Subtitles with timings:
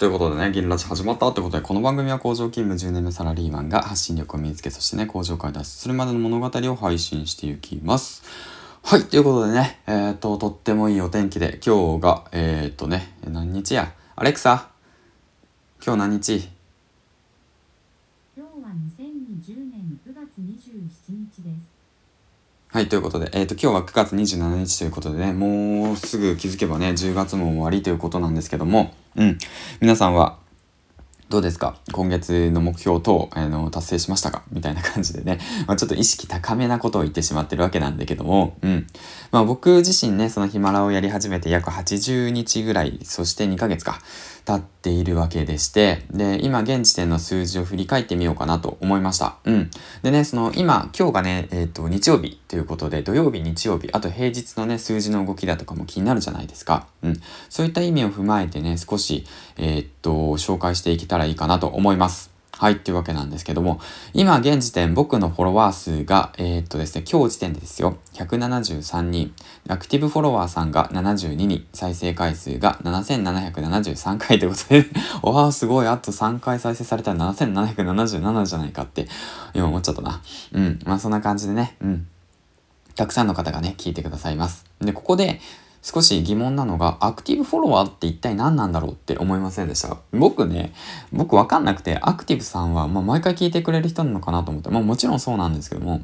[0.00, 8.22] ということでね、銀ラジ始まったってことで、この番組は工場勤務10年目サラリーマンが発信力を身につけ、そしてね、工場から脱出するまでの物語を配信していきます。
[8.82, 13.92] はい、ということでね、えっ、と、とってもいいお天気で、今日が、えっ、とね、何日や？
[14.16, 14.70] アレクサ
[15.84, 16.48] 今日何日？
[18.34, 21.79] 今日は2020年9月27日です。
[22.72, 29.38] はい、ということで、えっ、ー、と、今日は9月27日ということでね、もうすぐ気づけばね、10月も終わりということなんですけども、うん。
[29.80, 30.38] 皆さんは、
[31.30, 31.76] どうですか？
[31.92, 34.42] 今月の目標等、あの、達成しましたか？
[34.50, 35.38] みたいな感じでね。
[35.68, 38.84] まあ、ちょっと意識高めなことを言ってしまってるわけなんだけども、うん。
[39.30, 44.00] まあ僕自身ね、そのヒマラをやり始めて約80日ぐらい、そして2ヶ月か。
[44.44, 49.36] 経っているわけでして、で、今現時点の数字を振り返ってみようかなと思いました。
[49.44, 49.70] うん。
[50.02, 56.86] でね、その今、今日がね、えっ、ー、と、日曜日ということで、土曜日、日曜日、あと平日のね、数字の動きだとかも気になるじゃないですか。
[57.02, 57.20] うん。
[57.48, 62.30] そういった意味を踏まえてね、少し、えっ、ー、と、紹介していけたららいいかなと思います。
[62.60, 63.80] はい、っていうわけなんですけども、
[64.12, 69.32] 今現時点僕のフォロワー数が、えー、っとですね、今日時点でですよ、173人、
[69.66, 74.86] アクティブフォロワーさんが72人、再生回数が7773回ということで、
[75.22, 79.08] わあ、すごい、あと3回再生されたら7777じゃないかって、
[79.54, 80.20] 今思っちゃったな。
[80.52, 82.06] うん、まあそんな感じでね、うん。
[82.94, 84.66] たくさんの方がね、聞いてくださいます。
[84.82, 85.40] で、ここで、
[85.82, 89.96] 少し疑問なのが、アクティブフォロワーって一体何なんだろうって思いませんでした？
[90.12, 90.72] 僕ね、
[91.12, 96.02] 僕わかんなくて、アクティブさんは、まあ、毎回聞いてくれる人なのかなと思って、まあもちろんそうなんですけども、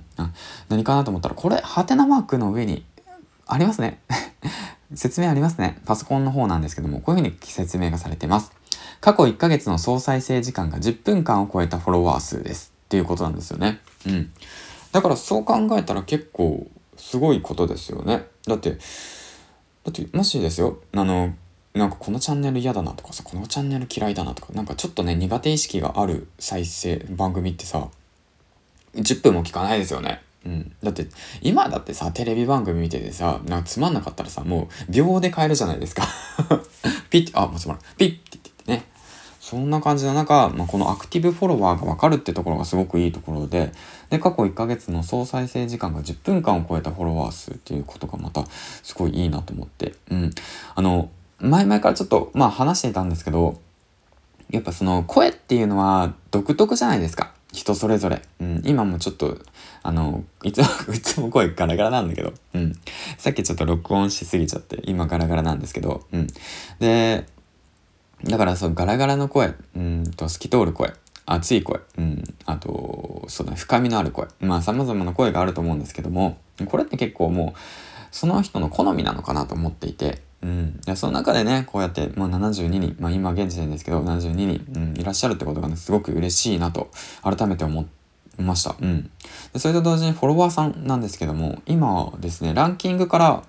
[0.69, 2.85] 何かなと思ったら、これ、ハテナマークの上に、
[3.47, 4.01] ありますね。
[4.95, 5.81] 説明ありますね。
[5.85, 8.53] パソコンの方なんですけども、こういうふうに説明がされてます。
[9.01, 12.73] 過去1ヶ月の総再生時間が10分間を超えたフォロワー数です。
[12.87, 13.81] っていうことなんですよね。
[14.07, 14.31] うん。
[14.93, 18.27] だからそう考えたら結構すごいことですよね。
[18.47, 18.79] だって、
[19.87, 21.33] だってもしですよあの
[21.73, 27.89] なんかこのチャンネル嫌だなとかさこのチャンネル嫌いだなとかなんかちょっとね苦手意識がある再生番組ってさ
[28.97, 30.23] 10分も聞かないですよね。
[30.45, 31.07] うん、だって
[31.43, 36.05] 今だってさテレビ番組見ててさなんかつまんなかったらさもう秒で変えるじゃないですか。
[37.11, 38.19] ピッあもうつまらんピッ
[39.49, 43.71] そんな感じの中、まあ、このアクティブフォロワーがわかるってところがすごくいいところで、
[44.11, 50.33] で、過去1ヶ月の総再生時間が10分間を超えたフォロワー数っていうことがまたすごいいいなと思って、うん。
[50.75, 53.61] あの、前々からちょっと、まあ話していたんですけど、
[54.51, 57.33] やっぱその声っていうのは独特じゃないですか。
[57.53, 58.23] 人それぞれ。
[58.41, 59.39] うん、今もちょっと、
[59.85, 62.73] あの、いつも、 いつも声ガラガラなんだけど、うん。
[63.17, 66.27] さっきちょっと録音しすぎちゃって、今ガラガラなんですけど、うん。
[66.81, 67.27] で、
[68.29, 70.93] だからそう、ガラガラの声、うんと、透き通る声、
[71.27, 74.29] 熱い声、うん、あと、そうだ、深みのある声。
[74.41, 77.59] まあ、様々な声があると思うんですけども、これって結構もう、
[78.11, 80.81] その人の好みなのかなと思っていて、うん。
[80.83, 86.91] で、その中でね、こうやって、まあ、72人、まあ、今現時点ですけど、72人、うん、いらっしゃるってことがね、すごく嬉しいなと、
[87.23, 87.87] 改めて思
[88.39, 88.77] いました。
[88.81, 89.11] うん。
[89.53, 93.43] で、それと同時にフォロワーさんなんですけども、今ですね、ランキングから、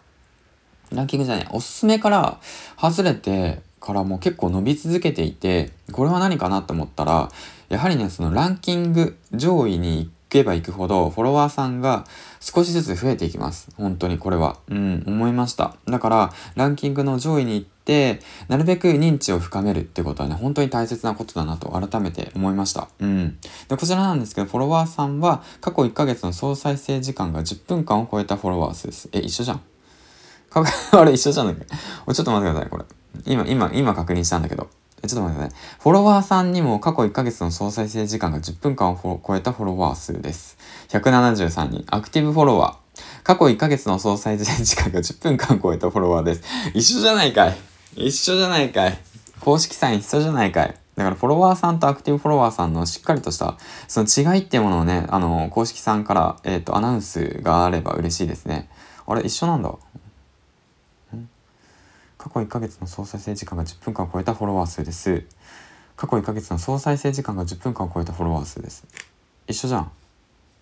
[0.91, 2.39] ランキングじゃない、おすすめから
[2.79, 7.29] 外れて、からも結構伸び続けていて、これは何かなと思ったら、
[7.69, 12.05] やはりね、そのランキング上位に行けば行くほど、フォロワーさんが
[12.39, 13.69] 少しずつ増えていきます。
[13.77, 14.57] 本当にこれは。
[14.69, 15.75] うん、思いました。
[15.85, 22.89] だから、ランキングの上位に行って、なるべく認知を深めるってことはね、本当に大切なことだなと改めて思いました。
[22.99, 23.38] うん。
[23.69, 29.09] で、こちらなんですけど、フォロワーさんは過去1ヶ月の総再生時間が10分間を超えたフォロワー数です。
[29.11, 29.61] え、一緒じゃん。
[30.91, 32.85] あれ一緒じゃんだっけちょっと待ってください、これ。
[33.25, 34.69] 今、今、今確認したんだけど。
[35.05, 35.79] ちょっと待ってください。
[35.79, 40.57] フォロワーさんにも過去1ヶ月の総再生時間が10分間を超えたフォロワー数です。
[40.89, 41.85] 173人。
[41.89, 43.23] アクティブフォロワー。
[43.23, 46.44] 過去1ヶ月の総再生時間が10分間超えたフォロワーです。
[46.73, 47.57] 一緒じゃないかい。
[47.95, 48.97] 一緒じゃないかい。
[49.39, 50.75] 公式さん一緒じゃないかい。
[50.95, 53.57] だからフォロワーさんとアクティブフォロワーさんのしっかりとした
[53.88, 58.67] その違いっていうものをね、あの、公式さんから、えっ、ー、と、アナウンスがあれば嬉しいですね。
[59.06, 59.72] あれ、一緒なんだ。
[62.17, 65.25] 過去1ヶ月の総再生時間が10分間を超えたフォロワー数です。
[65.95, 68.86] 過去1ヶ月の総再生時間が10分間を超えたフォロワー数です。
[69.47, 69.92] 一緒じゃん。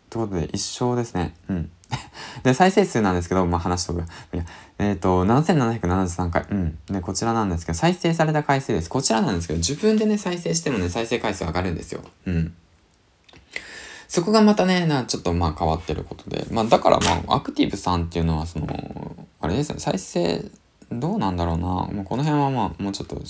[0.09, 1.33] ということで、一緒ですね。
[1.49, 1.71] うん。
[2.43, 3.99] で、再生数なんですけど、まあ話しとく。
[4.33, 4.45] いや、
[4.79, 6.45] えっ、ー、と、7773回。
[6.49, 6.77] うん。
[6.85, 8.89] で、こちらなんですけど、再生された回数です。
[8.89, 12.01] こちらなんですけど、自分でね、再生してもね、再生回数上がるんですよ。
[12.25, 12.53] うん。
[14.07, 16.45] そこがまたね、な、ちょっとまあ変わってることで。
[16.51, 18.67] まあだからまあ、アクティブさんっていうのは、その、
[19.41, 20.45] あれですね、再生
[20.99, 21.67] どうなんだろうな。
[21.67, 23.21] もうこの辺はまあもうちょっと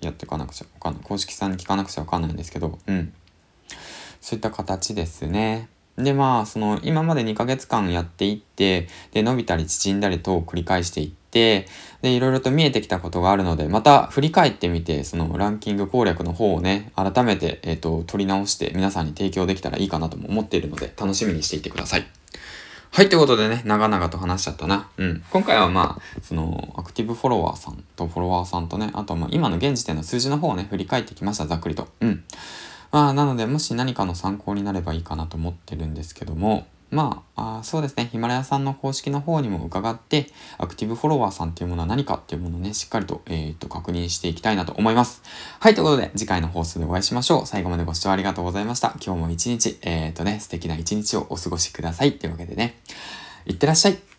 [0.00, 1.02] やっていかなくちゃわかんない。
[1.02, 2.78] 公式さんに聞かなくちゃわかんないんですけど。
[2.86, 3.12] うん。
[4.20, 5.68] そういった形ですね。
[5.96, 11.66] でまあその今まで2ヶ月間やっていってで伸びたり縮んだりと繰り返していって、
[12.00, 22.23] で、いろいろと見えてきたことがあるので、また振り返ってみて、そのランキング攻略の方をね、改めて、えっ、と、取り直して皆さんに提供できたらいいかなとも思っているので、楽しみにしていてください。
[22.94, 24.88] はい、ということでね、長々と話しちゃったな。
[24.98, 25.24] うん。
[25.32, 31.88] 今回はまあ、その、アクティブフォロワーさんとフォロワーさんとね、あとまあ、今の現時点の数字の方をね、振り返ってきました、ざっくりと。
[32.00, 32.22] うん。
[32.92, 45.22] まあ、なので、もし何かの参考になればいいかなと思ってるんですけども、まあ、あそうですね、ヒマラヤさんの公式の方にも伺って、アクティブフォロワーさんっていうものは何かっていうものをね、しっかりと、えー、と、確認していきたいなと思います。
[45.58, 47.46] はい、ということで、次回の放送でお会いしましょう。
[47.46, 48.94] 最後までご視聴ありがとうございました。
[49.04, 52.12] 今日も一日、えっ、とね、素敵な一日をお過ごしください。
[52.12, 52.78] というわけでね、
[53.46, 54.13] いってらっしゃい。